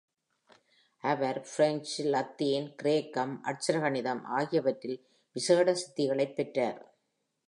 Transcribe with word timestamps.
அவர் 1.01 1.47
பிரெஞ்சு, 1.55 2.03
லத்தீன், 2.03 2.75
கிரேக்கம், 2.75 3.43
அட்சர 3.43 3.79
கணிதம் 3.81 4.25
ஆகியவற்றில் 4.25 5.05
விசேட 5.33 5.75
சித்திகளைப் 5.75 6.35
பெற்றார். 6.35 6.95